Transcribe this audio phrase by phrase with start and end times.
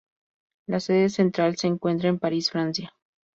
[0.65, 2.91] La sede central se encuentra en París, Francia.